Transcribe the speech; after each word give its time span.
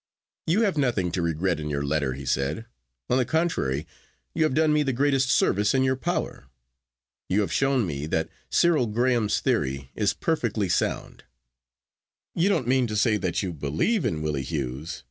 'You 0.47 0.63
have 0.63 0.79
nothing 0.79 1.11
to 1.11 1.21
regret 1.21 1.59
in 1.59 1.69
your 1.69 1.85
letter,' 1.85 2.13
he 2.13 2.25
said. 2.25 2.65
'On 3.07 3.19
the 3.19 3.23
contrary, 3.23 3.85
you 4.33 4.43
have 4.45 4.55
done 4.55 4.73
me 4.73 4.81
the 4.81 4.93
greatest 4.97 5.29
service 5.29 5.75
in 5.75 5.83
your 5.83 5.95
power. 5.95 6.47
You 7.29 7.41
have 7.41 7.53
shown 7.53 7.85
me 7.85 8.07
that 8.07 8.27
Cyril 8.49 8.87
Graham's 8.87 9.41
theory 9.41 9.91
is 9.93 10.15
perfectly 10.15 10.69
sound.' 10.69 11.25
'You 12.33 12.49
don't 12.49 12.67
mean 12.67 12.87
to 12.87 12.97
say 12.97 13.17
that 13.17 13.43
you 13.43 13.53
believe 13.53 14.03
in 14.03 14.23
Willie 14.23 14.41
Hughes? 14.41 14.99